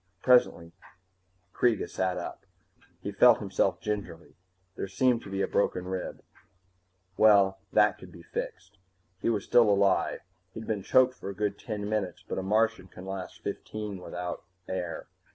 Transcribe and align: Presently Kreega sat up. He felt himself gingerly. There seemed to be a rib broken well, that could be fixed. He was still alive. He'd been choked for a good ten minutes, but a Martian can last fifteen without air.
Presently 0.23 0.71
Kreega 1.53 1.87
sat 1.87 2.17
up. 2.17 2.47
He 3.03 3.11
felt 3.11 3.37
himself 3.37 3.79
gingerly. 3.79 4.35
There 4.75 4.87
seemed 4.87 5.21
to 5.21 5.29
be 5.29 5.41
a 5.43 5.45
rib 5.45 5.51
broken 5.51 6.21
well, 7.17 7.59
that 7.71 7.99
could 7.99 8.11
be 8.11 8.23
fixed. 8.23 8.79
He 9.19 9.29
was 9.29 9.43
still 9.43 9.69
alive. 9.69 10.21
He'd 10.55 10.65
been 10.65 10.81
choked 10.81 11.13
for 11.13 11.29
a 11.29 11.35
good 11.35 11.59
ten 11.59 11.87
minutes, 11.87 12.23
but 12.27 12.39
a 12.39 12.41
Martian 12.41 12.87
can 12.87 13.05
last 13.05 13.41
fifteen 13.43 13.99
without 14.01 14.43
air. 14.67 15.05